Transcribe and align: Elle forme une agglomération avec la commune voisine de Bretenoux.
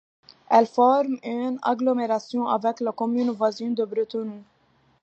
Elle 0.49 0.65
forme 0.65 1.19
une 1.23 1.59
agglomération 1.61 2.47
avec 2.47 2.79
la 2.79 2.91
commune 2.91 3.29
voisine 3.29 3.75
de 3.75 3.85
Bretenoux. 3.85 4.41